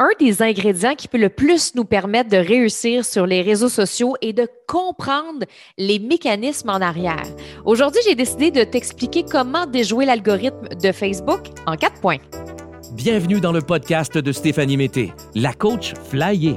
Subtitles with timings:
[0.00, 4.14] un des ingrédients qui peut le plus nous permettre de réussir sur les réseaux sociaux
[4.22, 5.44] et de comprendre
[5.76, 7.24] les mécanismes en arrière.
[7.64, 12.18] Aujourd'hui, j'ai décidé de t'expliquer comment déjouer l'algorithme de Facebook en quatre points.
[12.92, 16.56] Bienvenue dans le podcast de Stéphanie Mété, la coach Flyer.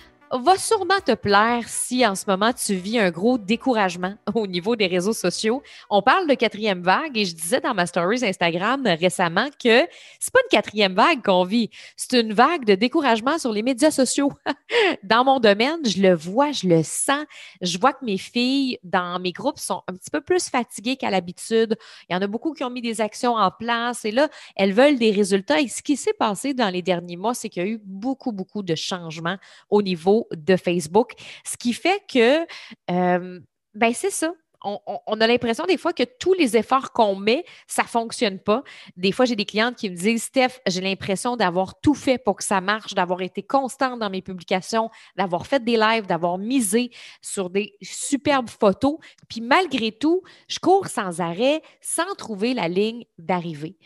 [0.39, 4.75] va sûrement te plaire si en ce moment tu vis un gros découragement au niveau
[4.75, 5.61] des réseaux sociaux.
[5.89, 9.87] On parle de quatrième vague et je disais dans ma stories Instagram récemment que
[10.19, 13.91] c'est pas une quatrième vague qu'on vit, c'est une vague de découragement sur les médias
[13.91, 14.31] sociaux.
[15.03, 17.25] dans mon domaine, je le vois, je le sens.
[17.61, 21.09] Je vois que mes filles dans mes groupes sont un petit peu plus fatiguées qu'à
[21.09, 21.77] l'habitude.
[22.09, 24.73] Il y en a beaucoup qui ont mis des actions en place et là, elles
[24.73, 25.59] veulent des résultats.
[25.59, 28.31] Et ce qui s'est passé dans les derniers mois, c'est qu'il y a eu beaucoup,
[28.31, 29.37] beaucoup de changements
[29.69, 31.13] au niveau de Facebook.
[31.45, 32.45] Ce qui fait que,
[32.89, 33.39] euh,
[33.73, 34.33] ben c'est ça.
[34.63, 38.63] On, a l'impression des fois que tous les efforts qu'on met, ça ne fonctionne pas.
[38.95, 42.35] Des fois, j'ai des clientes qui me disent Steph, j'ai l'impression d'avoir tout fait pour
[42.35, 46.91] que ça marche, d'avoir été constante dans mes publications, d'avoir fait des lives, d'avoir misé
[47.23, 48.97] sur des superbes photos.
[49.27, 53.77] Puis malgré tout, je cours sans arrêt sans trouver la ligne d'arrivée.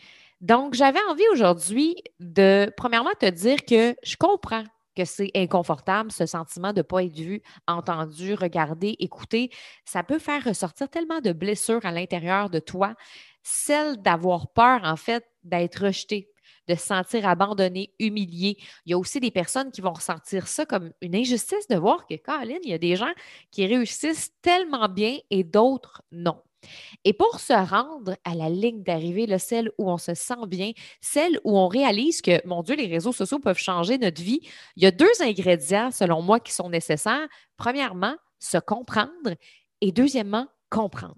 [0.42, 4.64] Donc, j'avais envie aujourd'hui de, premièrement, te dire que je comprends
[4.96, 9.50] que c'est inconfortable, ce sentiment de ne pas être vu, entendu, regardé, écouté.
[9.84, 12.94] Ça peut faire ressortir tellement de blessures à l'intérieur de toi,
[13.42, 16.28] celle d'avoir peur, en fait, d'être rejeté,
[16.68, 18.56] de se sentir abandonné, humilié.
[18.84, 22.06] Il y a aussi des personnes qui vont ressentir ça comme une injustice de voir
[22.06, 23.12] que, Caroline, il y a des gens
[23.52, 26.42] qui réussissent tellement bien et d'autres non.
[27.04, 31.38] Et pour se rendre à la ligne d'arrivée, celle où on se sent bien, celle
[31.44, 34.40] où on réalise que, mon Dieu, les réseaux sociaux peuvent changer notre vie,
[34.76, 37.28] il y a deux ingrédients, selon moi, qui sont nécessaires.
[37.56, 39.34] Premièrement, se comprendre
[39.80, 41.16] et deuxièmement, comprendre.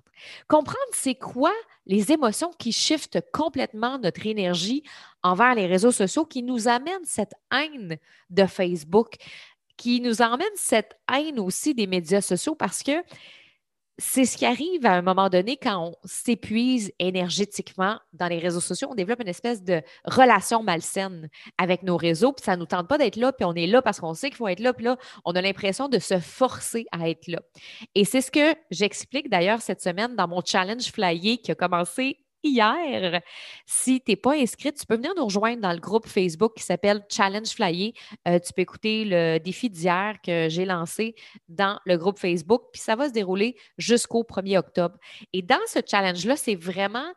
[0.49, 1.53] Comprendre, c'est quoi
[1.87, 4.83] les émotions qui shiftent complètement notre énergie
[5.23, 7.97] envers les réseaux sociaux, qui nous amènent cette haine
[8.31, 9.17] de Facebook,
[9.77, 13.03] qui nous emmène cette haine aussi des médias sociaux parce que
[13.99, 18.61] c'est ce qui arrive à un moment donné quand on s'épuise énergétiquement dans les réseaux
[18.61, 18.89] sociaux.
[18.91, 21.29] On développe une espèce de relation malsaine
[21.59, 23.83] avec nos réseaux, puis ça ne nous tente pas d'être là, puis on est là
[23.83, 26.87] parce qu'on sait qu'il faut être là, puis là, on a l'impression de se forcer
[26.93, 27.41] à être là.
[27.97, 32.19] Et c'est ce que j'explique d'ailleurs cette semaine dans mon challenge flyer qui a commencé
[32.43, 33.21] hier.
[33.67, 36.63] Si tu n'es pas inscrite, tu peux venir nous rejoindre dans le groupe Facebook qui
[36.63, 37.93] s'appelle Challenge Flyer.
[38.27, 41.15] Euh, tu peux écouter le défi d'hier que j'ai lancé
[41.49, 44.97] dans le groupe Facebook, puis ça va se dérouler jusqu'au 1er octobre.
[45.33, 47.13] Et dans ce challenge-là, c'est vraiment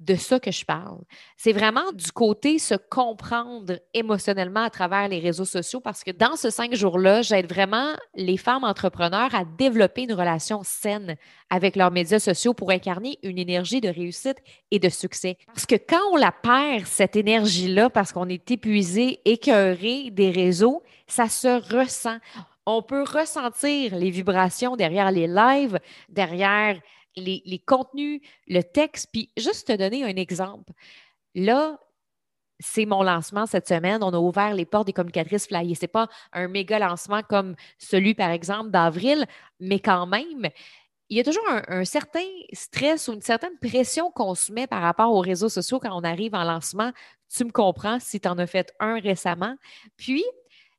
[0.00, 0.98] de ça que je parle.
[1.36, 6.36] C'est vraiment du côté se comprendre émotionnellement à travers les réseaux sociaux parce que dans
[6.36, 11.16] ces cinq jours-là, j'aide vraiment les femmes entrepreneurs à développer une relation saine
[11.50, 14.38] avec leurs médias sociaux pour incarner une énergie de réussite
[14.70, 15.36] et de succès.
[15.46, 20.82] Parce que quand on la perd, cette énergie-là, parce qu'on est épuisé, écœuré des réseaux,
[21.06, 22.18] ça se ressent.
[22.66, 26.78] On peut ressentir les vibrations derrière les lives, derrière
[27.20, 29.08] les, contenus, le texte.
[29.12, 30.72] Puis juste te donner un exemple.
[31.34, 31.78] Là,
[32.60, 34.02] c'est mon lancement cette semaine.
[34.02, 35.76] On a ouvert les portes des communicatrices Flyer.
[35.76, 39.26] Ce n'est pas un méga lancement comme celui, par exemple, d'avril,
[39.60, 40.48] mais quand même,
[41.08, 44.66] il y a toujours un, un, certain stress ou une certaine pression qu'on se met
[44.66, 46.92] par rapport aux réseaux sociaux quand on arrive en lancement.
[47.34, 49.54] Tu me comprends si tu en as fait un récemment.
[49.96, 50.24] Puis,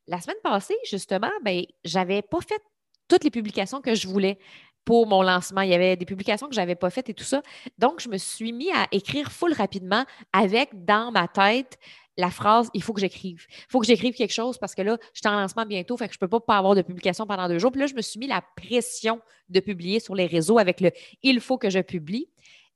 [0.06, 2.60] la semaine passée, justement, ben, j'avais pas fait
[3.08, 4.38] toutes les publications que je voulais
[4.84, 5.62] pour mon lancement.
[5.62, 7.42] Il y avait des publications que je n'avais pas faites et tout ça.
[7.78, 11.78] Donc, je me suis mis à écrire full rapidement avec dans ma tête
[12.16, 13.46] la phrase il faut que j'écrive.
[13.48, 16.06] Il faut que j'écrive quelque chose parce que là, je suis en lancement bientôt, fait
[16.06, 17.72] que je ne peux pas, pas avoir de publication pendant deux jours.
[17.72, 20.90] Puis là, je me suis mis la pression de publier sur les réseaux avec le
[21.22, 22.28] il faut que je publie.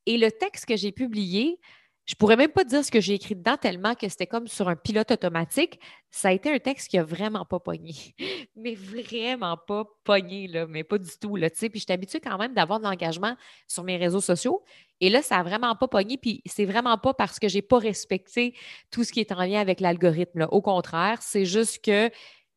[0.07, 1.59] Et le texte que j'ai publié,
[2.07, 4.69] je pourrais même pas dire ce que j'ai écrit dedans tellement que c'était comme sur
[4.69, 5.81] un pilote automatique.
[6.11, 7.95] Ça a été un texte qui a vraiment pas pogné.
[8.57, 11.37] mais vraiment pas pogné, là, mais pas du tout.
[11.37, 13.37] Là, puis je habituée quand même d'avoir de l'engagement
[13.67, 14.63] sur mes réseaux sociaux.
[15.01, 16.19] Et là, ça n'a vraiment pas pogné.
[16.19, 18.55] Puis c'est vraiment pas parce que j'ai pas respecté
[18.91, 20.47] tout ce qui est en lien avec l'algorithme.
[20.51, 22.11] Au contraire, c'est juste que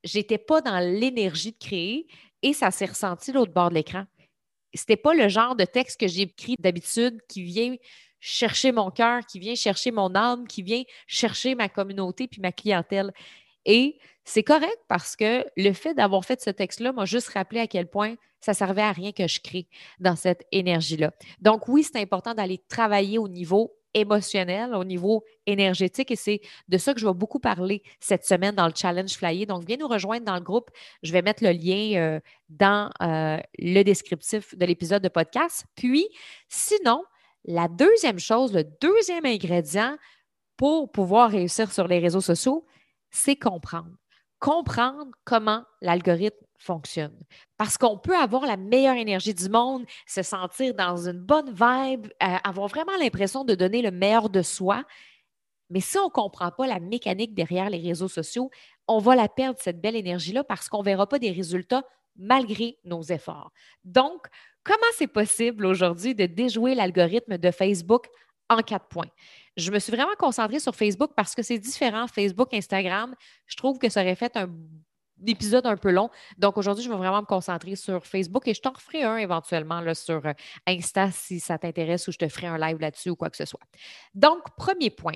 [0.03, 2.07] j'étais pas dans l'énergie de créer
[2.41, 4.03] et ça s'est ressenti l'autre bord de l'écran.
[4.73, 7.75] C'était pas le genre de texte que j'ai écrit d'habitude qui vient
[8.19, 12.51] chercher mon cœur, qui vient chercher mon âme, qui vient chercher ma communauté puis ma
[12.51, 13.11] clientèle.
[13.65, 17.67] Et c'est correct parce que le fait d'avoir fait ce texte-là m'a juste rappelé à
[17.67, 19.67] quel point ça servait à rien que je crée
[19.99, 21.11] dans cette énergie-là.
[21.41, 26.11] Donc oui, c'est important d'aller travailler au niveau émotionnel, au niveau énergétique.
[26.11, 29.45] Et c'est de ça que je vais beaucoup parler cette semaine dans le Challenge Flyer.
[29.45, 30.69] Donc, viens nous rejoindre dans le groupe.
[31.03, 32.19] Je vais mettre le lien euh,
[32.49, 35.65] dans euh, le descriptif de l'épisode de podcast.
[35.75, 36.07] Puis,
[36.47, 37.03] sinon,
[37.47, 39.97] la deuxième chose, le deuxième ingrédient
[40.57, 42.65] pour pouvoir réussir sur les réseaux sociaux,
[43.09, 43.91] c'est comprendre.
[44.39, 47.17] Comprendre comment l'algorithme fonctionne.
[47.57, 52.07] Parce qu'on peut avoir la meilleure énergie du monde, se sentir dans une bonne vibe,
[52.21, 54.83] euh, avoir vraiment l'impression de donner le meilleur de soi.
[55.69, 58.50] Mais si on ne comprend pas la mécanique derrière les réseaux sociaux,
[58.88, 61.83] on va la perdre, cette belle énergie-là, parce qu'on ne verra pas des résultats
[62.15, 63.51] malgré nos efforts.
[63.83, 64.27] Donc,
[64.67, 68.07] comment c'est possible aujourd'hui de déjouer l'algorithme de Facebook
[68.49, 69.09] en quatre points?
[69.55, 72.07] Je me suis vraiment concentrée sur Facebook parce que c'est différent.
[72.07, 73.15] Facebook, Instagram,
[73.47, 74.49] je trouve que ça aurait fait un
[75.17, 76.09] d'épisodes un peu long.
[76.37, 79.81] Donc aujourd'hui, je vais vraiment me concentrer sur Facebook et je t'en referai un éventuellement
[79.93, 80.33] sur euh,
[80.67, 83.45] Insta si ça t'intéresse ou je te ferai un live là-dessus ou quoi que ce
[83.45, 83.61] soit.
[84.13, 85.15] Donc, premier point.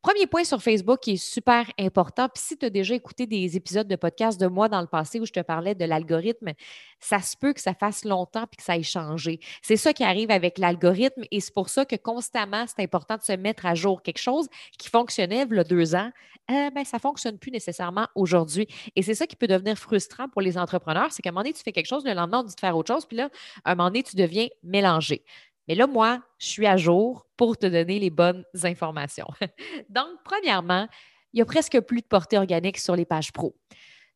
[0.00, 2.28] Premier point sur Facebook qui est super important.
[2.28, 5.18] Puis si tu as déjà écouté des épisodes de podcast de moi dans le passé
[5.18, 6.52] où je te parlais de l'algorithme,
[7.00, 9.40] ça se peut que ça fasse longtemps puis que ça ait changé.
[9.60, 13.22] C'est ça qui arrive avec l'algorithme et c'est pour ça que constamment, c'est important de
[13.22, 14.46] se mettre à jour quelque chose
[14.78, 16.12] qui fonctionnait il y a deux ans.
[16.50, 18.66] Euh, ben, ça ne fonctionne plus nécessairement aujourd'hui.
[18.96, 21.52] Et c'est ça qui peut devenir frustrant pour les entrepreneurs, c'est qu'à un moment donné,
[21.52, 23.28] tu fais quelque chose, le lendemain, on dit de faire autre chose, puis là,
[23.64, 25.24] à un moment donné, tu deviens mélangé.
[25.68, 29.28] Mais là, moi, je suis à jour pour te donner les bonnes informations.
[29.90, 30.88] Donc, premièrement,
[31.32, 33.54] il n'y a presque plus de portée organique sur les pages pro.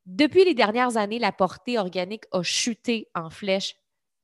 [0.06, 3.76] Depuis les dernières années, la portée organique a chuté en flèche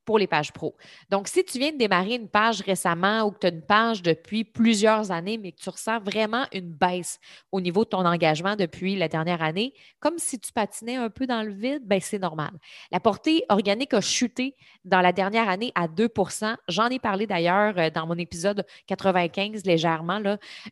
[0.09, 0.75] pour les pages pro.
[1.11, 4.01] Donc, si tu viens de démarrer une page récemment ou que tu as une page
[4.01, 7.21] depuis plusieurs années, mais que tu ressens vraiment une baisse
[7.53, 11.27] au niveau de ton engagement depuis la dernière année, comme si tu patinais un peu
[11.27, 12.53] dans le vide, ben c'est normal.
[12.91, 14.57] La portée organique a chuté
[14.87, 19.67] dans la dernière année à 2% J'en ai parlé d'ailleurs euh, dans mon épisode 95
[19.67, 20.23] légèrement,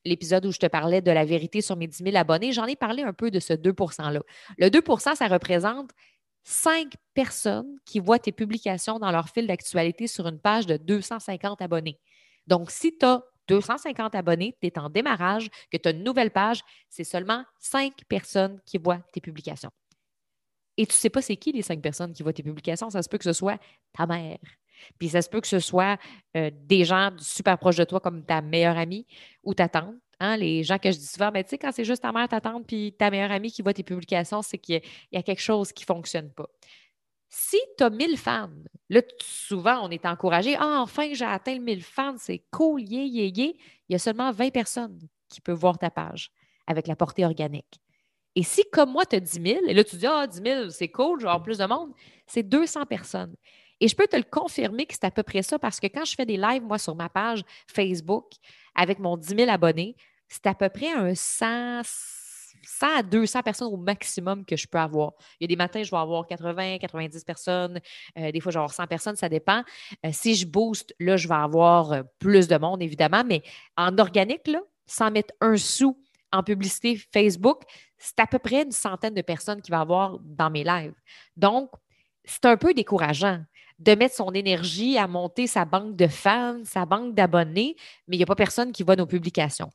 [0.06, 2.52] l'épisode où je te parlais de la vérité sur mes 10 000 abonnés.
[2.52, 4.20] J'en ai parlé un peu de ce 2 %-là.
[4.56, 5.90] Le 2% ça représente
[6.46, 11.60] cinq personnes qui voient tes publications dans leur fil d'actualité sur une page de 250
[11.60, 11.98] abonnés.
[12.46, 16.31] Donc, si tu as 250 abonnés, tu es en démarrage, que tu as une nouvelle
[16.31, 19.72] page, c'est seulement cinq personnes qui voient tes publications.
[20.76, 22.90] Et tu ne sais pas c'est qui les cinq personnes qui voient tes publications.
[22.90, 23.60] Ça se peut que ce soit
[23.93, 24.38] ta mère.
[24.98, 25.98] Puis ça se peut que ce soit
[26.37, 29.06] euh, des gens super proches de toi comme ta meilleure amie
[29.43, 31.84] ou ta tante Hein, les gens que je dis souvent, mais tu sais, quand c'est
[31.84, 34.80] juste ta mère, ta tante, puis ta meilleure amie qui voit tes publications, c'est qu'il
[35.12, 36.48] y, a quelque chose qui ne fonctionne pas.
[37.28, 38.48] Si tu as 1000 fans,
[38.88, 40.56] là, souvent, on est encouragé.
[40.58, 43.56] Ah, enfin, j'ai atteint le 1000 fans, c'est cool, yé, yé, yé.
[43.88, 44.98] Il y a seulement 20 personnes
[45.28, 46.30] qui peuvent voir ta page
[46.66, 47.80] avec la portée organique.
[48.36, 50.70] Et si, comme moi, tu as 10 000, et là, tu dis, ah, 10 000,
[50.70, 51.92] c'est cool, je vais avoir plus de monde,
[52.26, 53.34] c'est 200 personnes.
[53.81, 56.05] Et je peux te le confirmer que c'est à peu près ça parce que quand
[56.05, 58.32] je fais des lives, moi, sur ma page Facebook,
[58.75, 59.96] avec mon 10 000 abonnés,
[60.28, 61.82] c'est à peu près un 100,
[62.62, 65.12] 100 à 200 personnes au maximum que je peux avoir.
[65.38, 67.81] Il y a des matins, je vais avoir 80, 90 personnes.
[68.19, 69.62] Euh, des fois, je vais avoir 100 personnes, ça dépend.
[70.05, 73.43] Euh, si je booste, là, je vais avoir euh, plus de monde, évidemment, mais
[73.76, 76.02] en organique, là, sans mettre un sou
[76.32, 77.62] en publicité Facebook,
[77.99, 80.94] c'est à peu près une centaine de personnes qui va avoir dans mes lives.
[81.37, 81.70] Donc,
[82.24, 83.41] c'est un peu décourageant
[83.78, 87.76] de mettre son énergie à monter sa banque de fans, sa banque d'abonnés,
[88.08, 89.70] mais il n'y a pas personne qui voit nos publications.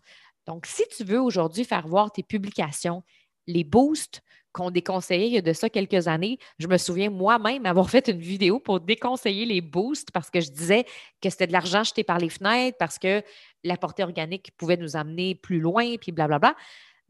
[0.48, 3.04] Donc, si tu veux aujourd'hui faire voir tes publications,
[3.48, 7.66] les boosts qu'on déconseillait il y a de ça quelques années, je me souviens moi-même
[7.66, 10.86] avoir fait une vidéo pour déconseiller les boosts parce que je disais
[11.22, 13.24] que c'était de l'argent jeté par les fenêtres, parce que
[13.64, 16.56] la portée organique pouvait nous amener plus loin, puis blablabla.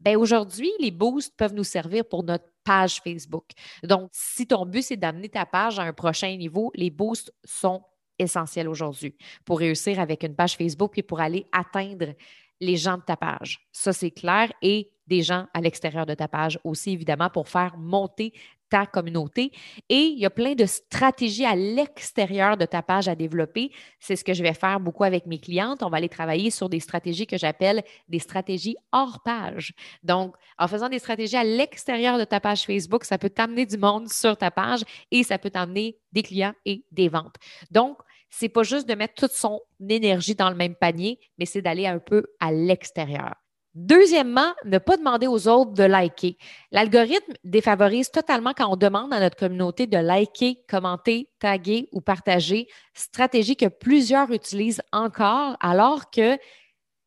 [0.04, 3.50] Bien, aujourd'hui, les boosts peuvent nous servir pour notre page Facebook.
[3.84, 7.84] Donc, si ton but, c'est d'amener ta page à un prochain niveau, les boosts sont
[8.18, 12.14] essentiels aujourd'hui pour réussir avec une page Facebook et pour aller atteindre
[12.60, 13.68] les gens de ta page.
[13.70, 14.52] Ça, c'est clair.
[14.60, 18.32] Et des gens à l'extérieur de ta page aussi, évidemment, pour faire monter
[18.72, 19.52] ta communauté.
[19.90, 23.70] Et il y a plein de stratégies à l'extérieur de ta page à développer.
[24.00, 25.82] C'est ce que je vais faire beaucoup avec mes clientes.
[25.82, 29.74] On va aller travailler sur des stratégies que j'appelle des stratégies hors page.
[30.02, 33.76] Donc, en faisant des stratégies à l'extérieur de ta page Facebook, ça peut t'amener du
[33.76, 37.36] monde sur ta page et ça peut t'amener des clients et des ventes.
[37.70, 37.98] Donc,
[38.30, 41.86] c'est pas juste de mettre toute son énergie dans le même panier, mais c'est d'aller
[41.86, 43.34] un peu à l'extérieur.
[43.74, 46.36] Deuxièmement, ne pas demander aux autres de liker.
[46.72, 52.68] L'algorithme défavorise totalement quand on demande à notre communauté de liker, commenter, taguer ou partager,
[52.92, 56.36] stratégie que plusieurs utilisent encore alors que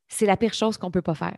[0.07, 1.38] c'est la pire chose qu'on ne peut pas faire.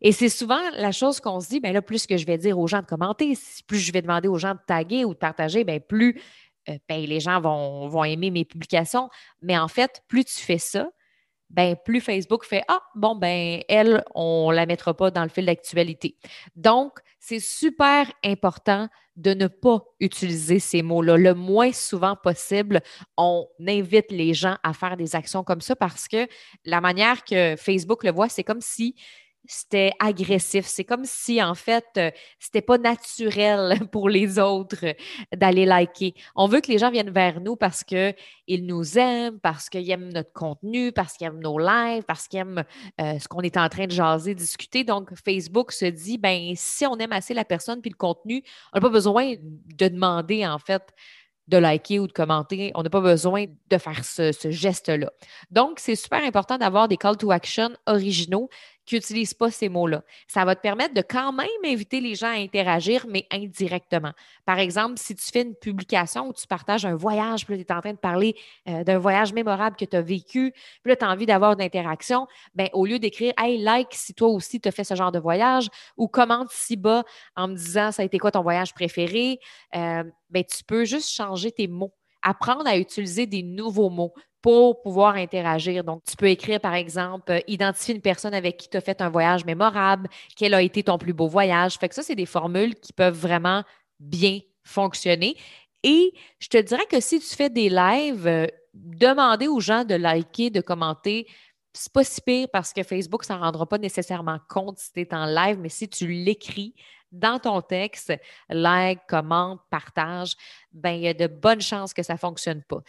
[0.00, 2.58] Et c'est souvent la chose qu'on se dit, bien là, plus que je vais dire
[2.58, 5.64] aux gens de commenter, plus je vais demander aux gens de taguer ou de partager,
[5.64, 6.20] bien plus
[6.68, 9.08] euh, ben, les gens vont, vont aimer mes publications.
[9.42, 10.88] Mais en fait, plus tu fais ça,
[11.50, 15.46] ben plus Facebook fait Ah, bon, ben, elle, on la mettra pas dans le fil
[15.46, 16.16] d'actualité.
[16.56, 22.80] Donc, c'est super important de ne pas utiliser ces mots-là le moins souvent possible.
[23.16, 26.28] On invite les gens à faire des actions comme ça parce que
[26.64, 28.94] la manière que Facebook le voit, c'est comme si
[29.46, 30.66] c'était agressif.
[30.66, 34.92] C'est comme si, en fait, euh, c'était pas naturel pour les autres euh,
[35.34, 36.14] d'aller liker.
[36.36, 38.14] On veut que les gens viennent vers nous parce qu'ils
[38.48, 42.64] nous aiment, parce qu'ils aiment notre contenu, parce qu'ils aiment nos lives, parce qu'ils aiment
[43.00, 44.84] euh, ce qu'on est en train de jaser, discuter.
[44.84, 48.42] Donc, Facebook se dit, ben si on aime assez la personne puis le contenu,
[48.72, 50.82] on n'a pas besoin de demander, en fait,
[51.48, 52.70] de liker ou de commenter.
[52.74, 55.10] On n'a pas besoin de faire ce, ce geste-là.
[55.50, 58.50] Donc, c'est super important d'avoir des call to action originaux
[58.88, 60.02] qui n'utilisent pas ces mots-là.
[60.26, 64.12] Ça va te permettre de quand même inviter les gens à interagir, mais indirectement.
[64.46, 67.72] Par exemple, si tu fais une publication où tu partages un voyage, puis tu es
[67.76, 68.34] en train de parler
[68.66, 72.26] euh, d'un voyage mémorable que tu as vécu, puis tu as envie d'avoir une interaction,
[72.54, 75.18] bien, au lieu d'écrire Hey, like si toi aussi tu as fait ce genre de
[75.18, 75.68] voyage,
[75.98, 77.04] ou commente si bas
[77.36, 79.38] en me disant ça a été quoi ton voyage préféré,
[79.76, 81.92] euh, bien, tu peux juste changer tes mots
[82.22, 85.82] apprendre à utiliser des nouveaux mots pour pouvoir interagir.
[85.84, 89.00] Donc, tu peux écrire, par exemple, euh, identifier une personne avec qui tu as fait
[89.02, 91.74] un voyage mémorable, quel a été ton plus beau voyage.
[91.74, 93.64] Fait que ça, c'est des formules qui peuvent vraiment
[93.98, 95.36] bien fonctionner.
[95.82, 99.94] Et je te dirais que si tu fais des lives, euh, demander aux gens de
[99.94, 101.26] liker, de commenter,
[101.78, 105.14] c'est pas si pire parce que Facebook, ne rendra pas nécessairement compte si tu es
[105.14, 106.74] en live, mais si tu l'écris
[107.10, 108.12] dans ton texte,
[108.50, 110.34] like, commente, partage,
[110.72, 112.82] ben il y a de bonnes chances que ça ne fonctionne pas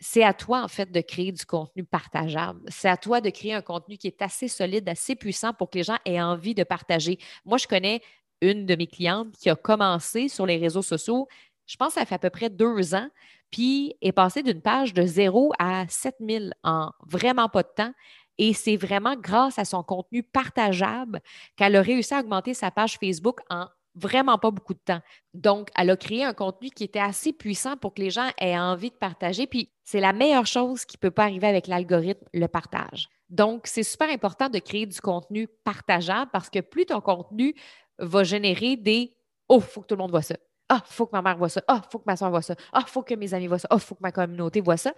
[0.00, 2.60] c'est à toi, en fait, de créer du contenu partageable.
[2.68, 5.78] C'est à toi de créer un contenu qui est assez solide, assez puissant pour que
[5.78, 7.18] les gens aient envie de partager.
[7.44, 8.00] Moi, je connais
[8.40, 11.28] une de mes clientes qui a commencé sur les réseaux sociaux,
[11.66, 13.08] je pense que ça fait à peu près deux ans,
[13.50, 17.92] puis est passée d'une page de 0 à 7000 en vraiment pas de temps.
[18.36, 21.20] Et c'est vraiment grâce à son contenu partageable
[21.56, 25.00] qu'elle a réussi à augmenter sa page Facebook en vraiment pas beaucoup de temps.
[25.34, 28.58] Donc, elle a créé un contenu qui était assez puissant pour que les gens aient
[28.58, 29.46] envie de partager.
[29.46, 33.08] Puis, c'est la meilleure chose qui peut pas arriver avec l'algorithme, le partage.
[33.28, 37.54] Donc, c'est super important de créer du contenu partageable parce que plus ton contenu
[37.98, 39.14] va générer des
[39.48, 40.36] Oh, il faut que tout le monde voit ça.
[40.68, 41.62] Ah, il faut que ma mère voit ça.
[41.68, 42.54] Ah, il faut que ma soeur voit ça.
[42.72, 43.68] Ah, il faut que mes amis voient ça.
[43.70, 44.94] Ah, faut que ma communauté voit ça.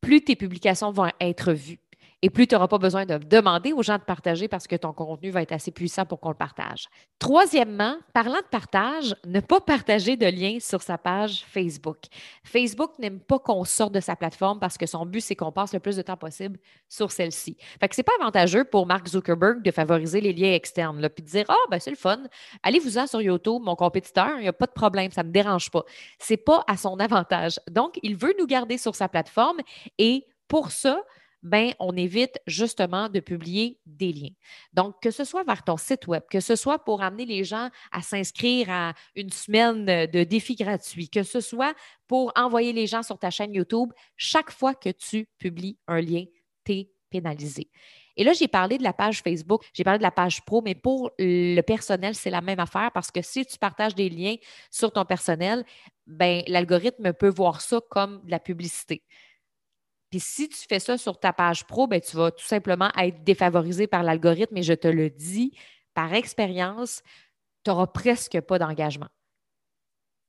[0.00, 1.80] Plus tes publications vont être vues
[2.22, 4.92] et plus tu n'auras pas besoin de demander aux gens de partager parce que ton
[4.92, 6.88] contenu va être assez puissant pour qu'on le partage.
[7.18, 11.98] Troisièmement, parlant de partage, ne pas partager de liens sur sa page Facebook.
[12.44, 15.74] Facebook n'aime pas qu'on sorte de sa plateforme parce que son but, c'est qu'on passe
[15.74, 17.56] le plus de temps possible sur celle-ci.
[17.80, 21.24] Fait que c'est pas avantageux pour Mark Zuckerberg de favoriser les liens externes, là, puis
[21.24, 22.22] de dire, ah, ben c'est le fun,
[22.62, 25.70] allez-vous-en sur YouTube, mon compétiteur, il n'y a pas de problème, ça ne me dérange
[25.70, 25.82] pas.
[26.20, 27.58] C'est pas à son avantage.
[27.68, 29.58] Donc, il veut nous garder sur sa plateforme
[29.98, 31.02] et pour ça,
[31.42, 34.34] ben, on évite justement de publier des liens.
[34.72, 37.68] Donc, que ce soit vers ton site web, que ce soit pour amener les gens
[37.90, 41.74] à s'inscrire à une semaine de défi gratuit, que ce soit
[42.06, 46.24] pour envoyer les gens sur ta chaîne YouTube, chaque fois que tu publies un lien,
[46.64, 47.68] tu es pénalisé.
[48.16, 50.74] Et là, j'ai parlé de la page Facebook, j'ai parlé de la page pro, mais
[50.74, 54.36] pour le personnel, c'est la même affaire parce que si tu partages des liens
[54.70, 55.64] sur ton personnel,
[56.06, 59.02] ben, l'algorithme peut voir ça comme de la publicité.
[60.12, 63.24] Puis si tu fais ça sur ta page pro, ben, tu vas tout simplement être
[63.24, 65.56] défavorisé par l'algorithme et je te le dis,
[65.94, 67.02] par expérience,
[67.64, 69.08] tu n'auras presque pas d'engagement.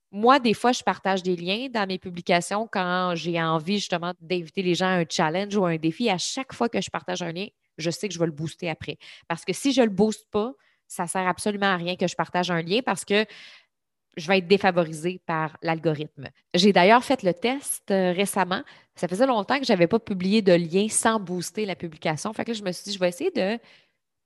[0.10, 4.62] Moi, des fois, je partage des liens dans mes publications quand j'ai envie justement d'inviter
[4.62, 6.10] les gens à un challenge ou à un défi.
[6.10, 7.48] À chaque fois que je partage un lien,
[7.78, 8.98] je sais que je vais le booster après.
[9.28, 10.54] Parce que si je ne le booste pas,
[10.88, 13.26] ça ne sert absolument à rien que je partage un lien parce que
[14.18, 16.28] je vais être défavorisée par l'algorithme.
[16.54, 18.62] J'ai d'ailleurs fait le test euh, récemment.
[18.96, 22.32] Ça faisait longtemps que je n'avais pas publié de lien sans booster la publication.
[22.34, 23.60] Fait que je me suis dit, je vais essayer de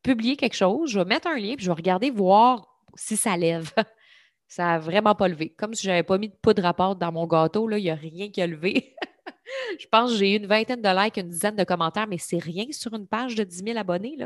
[0.04, 3.38] publier quelque chose, je vais mettre un lien, puis je vais regarder, voir si ça
[3.38, 3.72] lève.
[4.48, 5.50] ça n'a vraiment pas levé.
[5.50, 7.84] Comme si je n'avais pas mis de poudre à pâte dans mon gâteau, là, il
[7.84, 8.96] n'y a rien qui a levé.
[9.80, 12.38] je pense que j'ai eu une vingtaine de likes, une dizaine de commentaires, mais c'est
[12.38, 14.18] rien sur une page de 10 000 abonnés.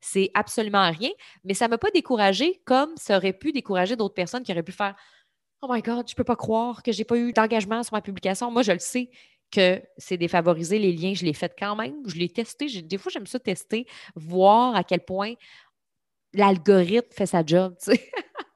[0.00, 1.10] C'est absolument rien.
[1.44, 4.62] Mais ça ne m'a pas découragé comme ça aurait pu décourager d'autres personnes qui auraient
[4.62, 4.94] pu faire
[5.62, 7.94] Oh my God, je ne peux pas croire que je n'ai pas eu d'engagement sur
[7.94, 8.50] ma publication.
[8.50, 9.10] Moi, je le sais
[9.50, 11.14] que c'est défavorisé les liens.
[11.14, 11.96] Je l'ai fait quand même.
[12.06, 12.82] Je l'ai testé.
[12.82, 15.34] Des fois, j'aime ça tester, voir à quel point
[16.34, 17.74] l'algorithme fait sa job.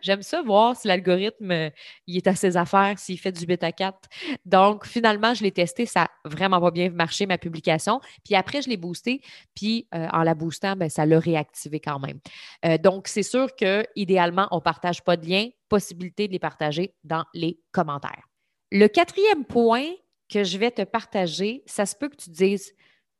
[0.00, 1.70] J'aime ça voir si l'algorithme euh,
[2.06, 3.98] il est à ses affaires, s'il fait du bêta 4.
[4.44, 8.00] Donc, finalement, je l'ai testé, ça vraiment pas bien marché, ma publication.
[8.24, 9.20] Puis après, je l'ai boosté,
[9.54, 12.18] puis euh, en la boostant, ben, ça l'a réactivé quand même.
[12.64, 16.38] Euh, donc, c'est sûr que idéalement, on ne partage pas de liens, possibilité de les
[16.38, 18.28] partager dans les commentaires.
[18.70, 19.86] Le quatrième point
[20.28, 22.74] que je vais te partager, ça se peut que tu dises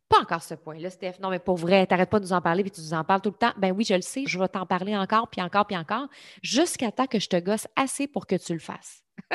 [0.08, 1.14] pas encore ce point-là, Steph.
[1.20, 3.20] Non, mais pour vrai, t'arrêtes pas de nous en parler puis tu nous en parles
[3.20, 3.52] tout le temps.
[3.56, 6.08] Ben oui, je le sais, je vais t'en parler encore, puis encore, puis encore,
[6.42, 9.02] jusqu'à temps que je te gosse assez pour que tu le fasses.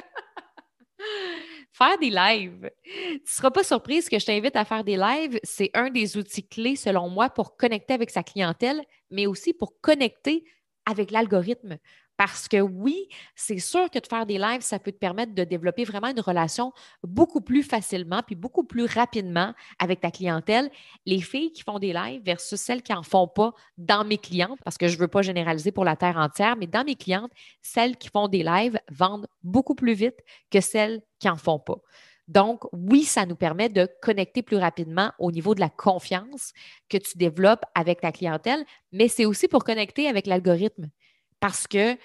[1.71, 2.71] faire des lives.
[2.83, 5.39] Tu ne seras pas surprise que je t'invite à faire des lives.
[5.43, 9.79] C'est un des outils clés, selon moi, pour connecter avec sa clientèle, mais aussi pour
[9.79, 10.43] connecter
[10.85, 11.77] avec l'algorithme.
[12.19, 15.45] Parce que oui, c'est sûr que de faire des lives, ça peut te permettre de
[15.45, 20.69] développer vraiment une relation beaucoup plus facilement puis beaucoup plus rapidement avec ta clientèle.
[21.05, 24.59] Les filles qui font des lives versus celles qui n'en font pas dans mes clientes,
[24.65, 27.31] parce que je ne veux pas généraliser pour la terre entière, mais dans mes clientes,
[27.61, 30.19] celles qui font des lives vendent beaucoup plus vite
[30.51, 31.77] que celles qui n'en font pas.
[32.27, 36.51] Donc, oui, ça nous permet de connecter plus rapidement au niveau de la confiance
[36.89, 40.89] que tu développes avec ta clientèle, mais c'est aussi pour connecter avec l'algorithme
[41.39, 41.95] parce que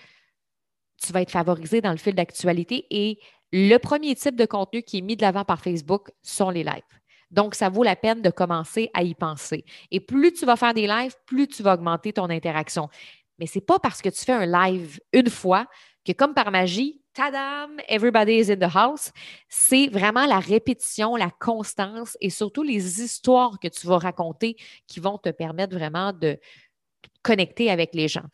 [1.02, 3.18] tu vas être favorisé dans le fil d'actualité et
[3.52, 6.82] le premier type de contenu qui est mis de l'avant par Facebook sont les lives.
[7.30, 9.64] Donc, ça vaut la peine de commencer à y penser.
[9.90, 12.88] Et plus tu vas faire des lives, plus tu vas augmenter ton interaction.
[13.38, 15.66] Mais ce n'est pas parce que tu fais un live une fois
[16.04, 19.10] que, comme par magie, tadam, everybody is in the house.
[19.48, 25.00] C'est vraiment la répétition, la constance et surtout les histoires que tu vas raconter qui
[25.00, 26.38] vont te permettre vraiment de,
[27.22, 28.24] connecter avec les gens.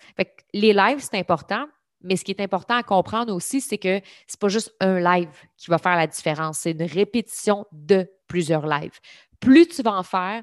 [0.52, 1.66] les lives, c'est important,
[2.02, 5.00] mais ce qui est important à comprendre aussi, c'est que ce n'est pas juste un
[5.00, 8.98] live qui va faire la différence, c'est une répétition de plusieurs lives.
[9.38, 10.42] Plus tu vas en faire,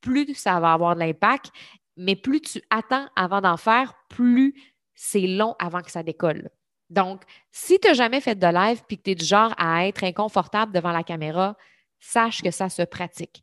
[0.00, 1.50] plus ça va avoir de l'impact,
[1.96, 4.54] mais plus tu attends avant d'en faire, plus
[4.94, 6.50] c'est long avant que ça décolle.
[6.90, 9.86] Donc, si tu n'as jamais fait de live puis que tu es du genre à
[9.86, 11.56] être inconfortable devant la caméra,
[12.00, 13.42] sache que ça se pratique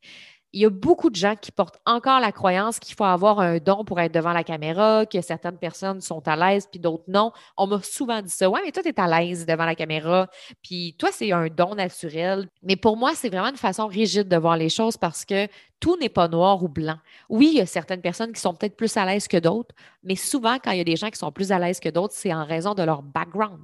[0.56, 3.58] il y a beaucoup de gens qui portent encore la croyance qu'il faut avoir un
[3.58, 7.34] don pour être devant la caméra, que certaines personnes sont à l'aise, puis d'autres non.
[7.58, 8.50] On m'a souvent dit ça.
[8.50, 10.30] Ouais, mais toi, tu es à l'aise devant la caméra,
[10.64, 12.48] puis toi, c'est un don naturel.
[12.64, 15.50] Mais pour moi, c'est vraiment une façon rigide de voir les choses parce que
[15.86, 16.98] tout n'est pas noir ou blanc.
[17.30, 20.16] Oui, il y a certaines personnes qui sont peut-être plus à l'aise que d'autres, mais
[20.16, 22.34] souvent, quand il y a des gens qui sont plus à l'aise que d'autres, c'est
[22.34, 23.62] en raison de leur background.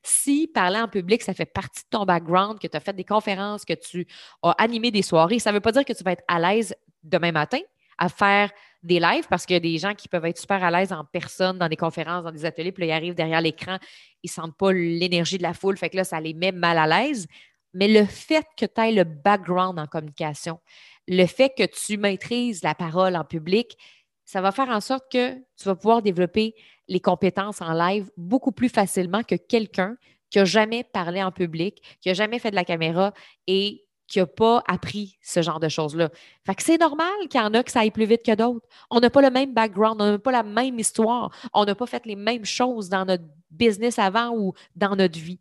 [0.00, 3.02] Si parler en public, ça fait partie de ton background, que tu as fait des
[3.02, 4.06] conférences, que tu
[4.44, 6.72] as animé des soirées, ça ne veut pas dire que tu vas être à l'aise
[7.02, 7.58] demain matin
[7.98, 8.52] à faire
[8.84, 11.04] des lives parce qu'il y a des gens qui peuvent être super à l'aise en
[11.04, 13.78] personne, dans des conférences, dans des ateliers, puis ils arrivent derrière l'écran,
[14.22, 16.78] ils ne sentent pas l'énergie de la foule, fait que là, ça les met mal
[16.78, 17.26] à l'aise.
[17.74, 20.60] Mais le fait que tu aies le background en communication,
[21.08, 23.76] le fait que tu maîtrises la parole en public,
[24.24, 26.54] ça va faire en sorte que tu vas pouvoir développer
[26.88, 29.96] les compétences en live beaucoup plus facilement que quelqu'un
[30.30, 33.12] qui n'a jamais parlé en public, qui n'a jamais fait de la caméra
[33.46, 36.10] et qui n'a pas appris ce genre de choses-là.
[36.44, 38.66] Fait c'est normal qu'il y en a que ça aille plus vite que d'autres.
[38.90, 41.86] On n'a pas le même background, on n'a pas la même histoire, on n'a pas
[41.86, 45.40] fait les mêmes choses dans notre business avant ou dans notre vie.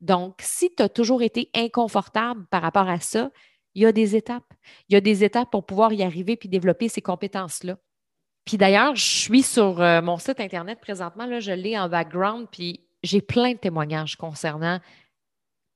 [0.00, 3.30] Donc, si tu as toujours été inconfortable par rapport à ça,
[3.76, 4.54] il y a des étapes.
[4.88, 7.76] Il y a des étapes pour pouvoir y arriver puis développer ces compétences-là.
[8.46, 12.48] Puis d'ailleurs, je suis sur euh, mon site Internet présentement, là, je l'ai en background,
[12.50, 14.80] puis j'ai plein de témoignages concernant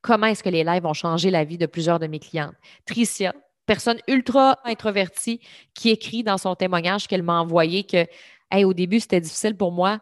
[0.01, 2.55] comment est-ce que les lives ont changé la vie de plusieurs de mes clientes.
[2.87, 3.35] Tricia,
[3.67, 5.41] personne ultra introvertie,
[5.75, 8.07] qui écrit dans son témoignage qu'elle m'a envoyé que
[8.65, 10.01] au début, c'était difficile pour moi.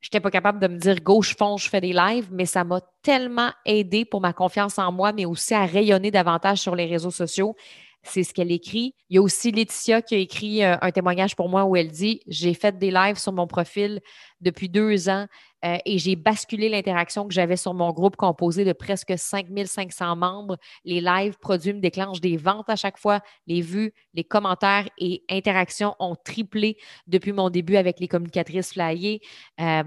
[0.00, 2.64] Je n'étais pas capable de me dire gauche fond, je fais des lives, mais ça
[2.64, 6.86] m'a tellement aidé pour ma confiance en moi, mais aussi à rayonner davantage sur les
[6.86, 7.54] réseaux sociaux.
[8.02, 8.94] C'est ce qu'elle écrit.
[9.10, 11.90] Il y a aussi Laetitia qui a écrit euh, un témoignage pour moi où elle
[11.90, 14.00] dit J'ai fait des lives sur mon profil
[14.40, 15.26] depuis deux ans
[15.64, 20.56] euh, et j'ai basculé l'interaction que j'avais sur mon groupe composé de presque 5500 membres.
[20.84, 23.20] Les lives produits me déclenchent des ventes à chaque fois.
[23.46, 29.20] Les vues, les commentaires et interactions ont triplé depuis mon début avec les communicatrices flyées.
[29.60, 29.82] Euh,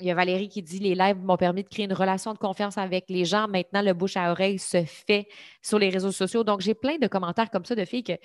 [0.00, 2.38] il y a Valérie qui dit Les lives m'ont permis de créer une relation de
[2.38, 3.48] confiance avec les gens.
[3.48, 5.28] Maintenant, le bouche à oreille se fait
[5.62, 6.44] sur les réseaux sociaux.
[6.44, 8.18] Donc, j'ai plein de commentaires comme ça de filles que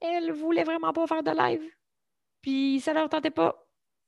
[0.00, 1.62] elles voulaient vraiment pas faire de live.
[2.40, 3.56] Puis ça leur tentait pas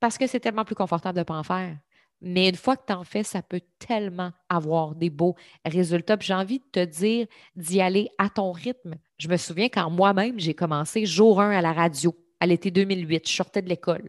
[0.00, 1.76] parce que c'est tellement plus confortable de ne pas en faire.
[2.20, 6.16] Mais une fois que tu en fais, ça peut tellement avoir des beaux résultats.
[6.16, 8.96] Puis j'ai envie de te dire d'y aller à ton rythme.
[9.18, 13.28] Je me souviens quand moi-même, j'ai commencé jour 1 à la radio à l'été 2008.
[13.28, 14.08] Je sortais de l'école.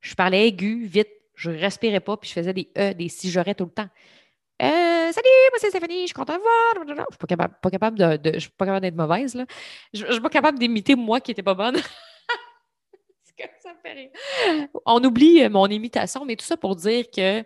[0.00, 3.54] Je parlais aigu, vite, je respirais pas, puis je faisais des E, des si j'aurais
[3.54, 3.88] tout le temps.
[4.62, 6.86] Euh, salut, moi c'est Stéphanie, je suis contente de voir.
[6.86, 9.34] Je suis pas capable, pas capable de, je suis pas capable d'être mauvaise.
[9.34, 9.46] Là.
[9.92, 11.76] Je, ne suis pas capable d'imiter moi qui n'étais pas bonne.
[13.58, 14.68] ça fait rire.
[14.86, 17.44] On oublie mon imitation, mais tout ça pour dire que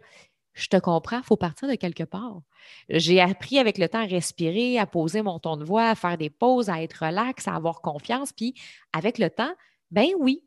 [0.53, 2.41] je te comprends, il faut partir de quelque part.
[2.89, 6.19] J'ai appris avec le temps à respirer, à poser mon ton de voix, à faire
[6.19, 8.33] des pauses, à être relax, à avoir confiance.
[8.33, 8.55] Puis
[8.93, 9.55] avec le temps,
[9.91, 10.43] ben oui,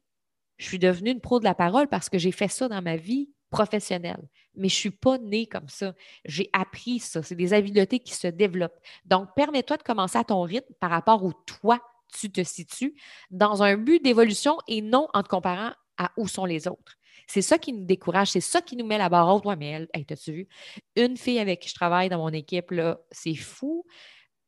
[0.62, 2.96] je suis devenue une pro de la parole parce que j'ai fait ça dans ma
[2.96, 4.22] vie professionnelle.
[4.54, 5.96] Mais je ne suis pas née comme ça.
[6.24, 7.24] J'ai appris ça.
[7.24, 8.80] C'est des habiletés qui se développent.
[9.06, 11.80] Donc, permets-toi de commencer à ton rythme par rapport où toi,
[12.14, 12.94] tu te situes
[13.32, 16.96] dans un but d'évolution et non en te comparant à où sont les autres.
[17.26, 19.46] C'est ça qui nous décourage, c'est ça qui nous met la barre haute.
[19.46, 20.48] Ouais, mais elle, hey, t'as-tu vu?
[20.96, 23.84] Une fille avec qui je travaille dans mon équipe, là, c'est fou.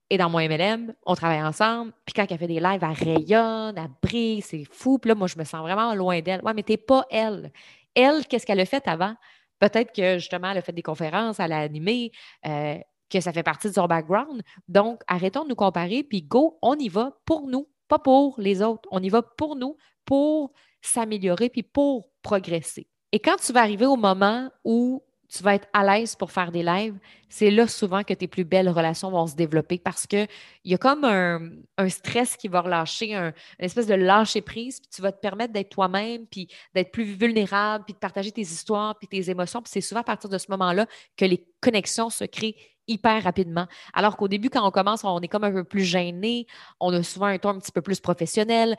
[0.10, 1.94] Et dans mon MLM, on travaille ensemble.
[2.06, 5.00] Puis quand elle fait des lives, elle rayonne, elle brille, c'est fou.
[5.00, 6.42] Puis là, moi, je me sens vraiment loin d'elle.
[6.44, 7.52] Ouais, mais t'es pas elle.
[7.96, 9.16] Elle, qu'est-ce qu'elle a fait avant?
[9.60, 12.12] Peut-être que justement, elle a fait des conférences, elle a animé,
[12.46, 12.78] euh,
[13.10, 14.42] que ça fait partie de son background.
[14.68, 18.62] Donc, arrêtons de nous comparer, puis go, on y va pour nous, pas pour les
[18.62, 18.90] autres.
[18.92, 22.88] On y va pour nous, pour s'améliorer, puis pour progresser.
[23.12, 25.04] Et quand tu vas arriver au moment où
[25.34, 28.44] tu vas être à l'aise pour faire des lives, c'est là souvent que tes plus
[28.44, 30.28] belles relations vont se développer parce qu'il
[30.66, 34.90] y a comme un, stress qui va relâcher, un, une espèce de lâcher prise, puis
[34.94, 38.96] tu vas te permettre d'être toi-même, puis d'être plus vulnérable, puis de partager tes histoires,
[39.00, 39.62] puis tes émotions.
[39.64, 40.86] Puis c'est souvent à partir de ce moment-là
[41.18, 42.56] que les connexions se créent
[42.88, 43.68] hyper rapidement.
[43.94, 46.46] Alors qu'au début, quand on commence, on est comme un peu plus gêné,
[46.80, 48.78] on a souvent un ton un petit peu plus professionnel,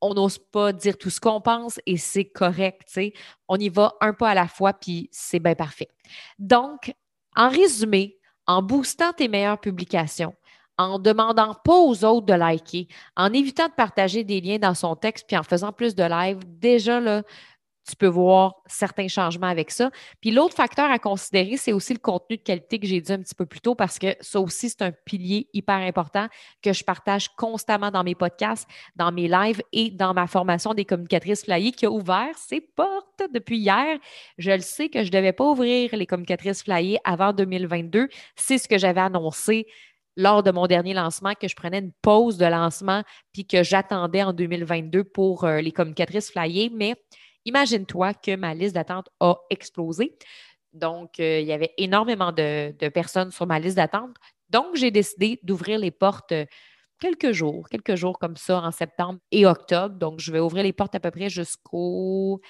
[0.00, 2.98] on n'ose pas dire tout ce qu'on pense et c'est correct.
[3.48, 5.88] On y va un pas à la fois, puis c'est bien parfait.
[6.38, 6.94] Donc,
[7.36, 10.34] en résumé, en boostant tes meilleures publications,
[10.78, 14.94] en demandant pas aux autres de liker, en évitant de partager des liens dans son
[14.94, 17.22] texte, puis en faisant plus de live, déjà là,
[17.88, 19.90] tu peux voir certains changements avec ça.
[20.20, 23.18] Puis l'autre facteur à considérer, c'est aussi le contenu de qualité que j'ai dit un
[23.18, 26.28] petit peu plus tôt parce que ça aussi, c'est un pilier hyper important
[26.62, 30.84] que je partage constamment dans mes podcasts, dans mes lives et dans ma formation des
[30.84, 33.98] communicatrices flyées qui a ouvert ses portes depuis hier.
[34.36, 38.08] Je le sais que je ne devais pas ouvrir les communicatrices flyées avant 2022.
[38.36, 39.66] C'est ce que j'avais annoncé
[40.18, 44.24] lors de mon dernier lancement que je prenais une pause de lancement puis que j'attendais
[44.24, 46.70] en 2022 pour euh, les communicatrices flyées.
[46.74, 46.96] Mais
[47.44, 50.16] Imagine-toi que ma liste d'attente a explosé.
[50.72, 54.14] Donc, euh, il y avait énormément de, personnes sur ma liste d'attente.
[54.50, 56.44] Donc, j'ai décidé d'ouvrir les portes euh,
[57.00, 59.96] quelques jours, quelques jours comme ça en septembre et octobre.
[59.96, 62.40] Donc, je vais ouvrir les portes à peu près jusqu'au,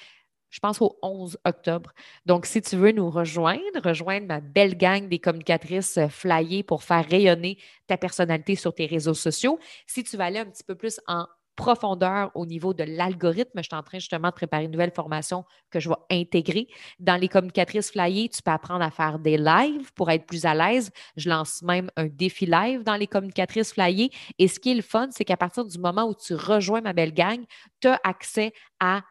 [0.50, 1.92] je pense, au 11 octobre.
[2.26, 6.82] Donc, si tu veux nous rejoindre, rejoindre ma belle gang des communicatrices euh, flyées pour
[6.82, 10.74] faire rayonner ta personnalité sur tes réseaux sociaux, si tu veux aller un petit peu
[10.74, 11.26] plus en
[11.58, 13.58] profondeur au niveau de l'algorithme.
[13.58, 16.68] Je suis en train justement de préparer une nouvelle formation que je vais intégrer.
[17.00, 20.54] Dans les communicatrices flyées, tu peux apprendre à faire des lives pour être plus à
[20.54, 20.92] l'aise.
[21.16, 24.10] Je lance même un défi live dans les communicatrices flyées.
[24.38, 26.92] Et ce qui est le fun, c'est qu'à partir du moment où tu rejoins ma
[26.92, 27.40] belle gang,
[27.80, 29.02] tu as accès à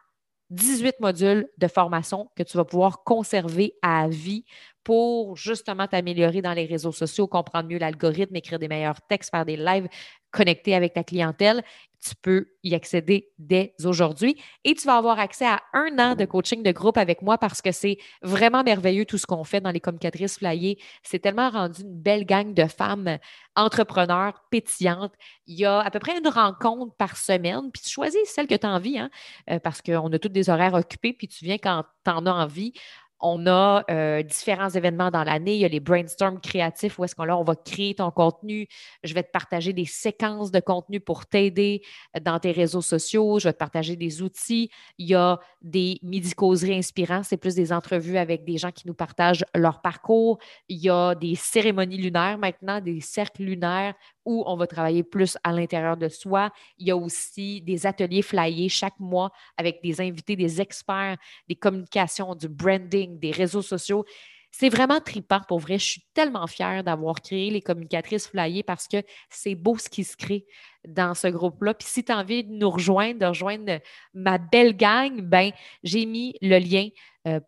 [0.50, 4.46] 18 modules de formation que tu vas pouvoir conserver à vie
[4.88, 9.44] pour justement t'améliorer dans les réseaux sociaux, comprendre mieux l'algorithme, écrire des meilleurs textes, faire
[9.44, 9.86] des lives,
[10.30, 11.62] connecter avec ta clientèle
[12.00, 16.24] tu peux y accéder dès aujourd'hui et tu vas avoir accès à un an de
[16.24, 19.70] coaching de groupe avec moi parce que c'est vraiment merveilleux tout ce qu'on fait dans
[19.70, 20.78] les communicatrices flyées.
[21.02, 23.18] C'est tellement rendu une belle gang de femmes
[23.56, 25.12] entrepreneurs pétillantes.
[25.46, 28.54] Il y a à peu près une rencontre par semaine, puis tu choisis celle que
[28.54, 29.10] tu as envie, hein,
[29.50, 32.32] euh, parce qu'on a tous des horaires occupés, puis tu viens quand tu en as
[32.32, 32.72] envie.
[33.20, 35.54] On a euh, différents événements dans l'année.
[35.54, 38.68] Il y a les brainstorms créatifs où est-ce qu'on on va créer ton contenu.
[39.02, 41.82] Je vais te partager des séquences de contenu pour t'aider
[42.20, 43.38] dans tes réseaux sociaux.
[43.38, 44.70] Je vais te partager des outils.
[44.98, 47.22] Il y a des midi-causeries inspirants.
[47.22, 50.38] C'est plus des entrevues avec des gens qui nous partagent leur parcours.
[50.68, 53.94] Il y a des cérémonies lunaires maintenant, des cercles lunaires
[54.28, 56.50] où on va travailler plus à l'intérieur de soi.
[56.76, 61.16] Il y a aussi des ateliers flyés chaque mois avec des invités, des experts,
[61.48, 64.04] des communications, du branding, des réseaux sociaux.
[64.50, 65.78] C'est vraiment trippant pour vrai.
[65.78, 70.04] Je suis tellement fière d'avoir créé les communicatrices flyées parce que c'est beau ce qui
[70.04, 70.46] se crée
[70.86, 71.74] dans ce groupe-là.
[71.74, 73.78] Puis si tu as envie de nous rejoindre, de rejoindre
[74.14, 76.88] ma belle gang, ben j'ai mis le lien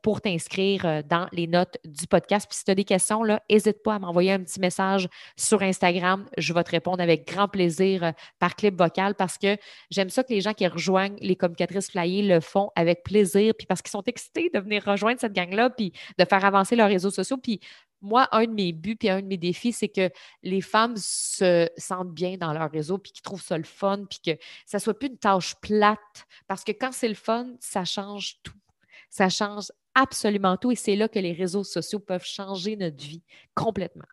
[0.02, 2.46] pour t'inscrire euh, dans les notes du podcast.
[2.48, 6.26] Puis si tu as des questions, n'hésite pas à m'envoyer un petit message sur Instagram.
[6.38, 9.56] Je vais te répondre avec grand plaisir euh, par clip vocal parce que
[9.90, 13.66] j'aime ça que les gens qui rejoignent les communicatrices flyées le font avec plaisir, puis
[13.66, 17.10] parce qu'ils sont excités de venir rejoindre cette gang-là, puis de faire avancer leurs réseaux
[17.10, 17.36] sociaux.
[17.36, 17.60] Puis
[18.02, 20.10] moi, un de mes buts et un de mes défis, c'est que
[20.42, 24.20] les femmes se sentent bien dans leur réseau, puis qu'ils trouvent ça le fun, puis
[24.24, 26.26] que ça soit plus une tâche plate.
[26.46, 28.54] Parce que quand c'est le fun, ça change tout.
[29.10, 33.22] Ça change absolument tout et c'est là que les réseaux sociaux peuvent changer notre vie
[33.54, 34.04] complètement.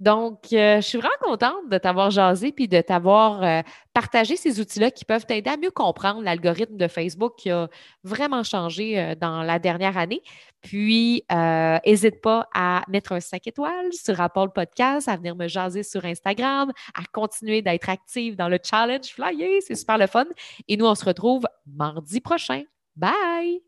[0.00, 4.60] Donc, euh, je suis vraiment contente de t'avoir jasé puis de t'avoir euh, partagé ces
[4.60, 7.68] outils-là qui peuvent t'aider à mieux comprendre l'algorithme de Facebook qui a
[8.02, 10.22] vraiment changé euh, dans la dernière année.
[10.62, 15.82] Puis, n'hésite pas à mettre un 5 étoiles sur Apple Podcast, à venir me jaser
[15.82, 19.60] sur Instagram, à continuer d'être active dans le challenge Flyer.
[19.62, 20.26] C'est super le fun.
[20.68, 22.64] Et nous, on se retrouve mardi prochain.
[22.94, 23.62] Bye!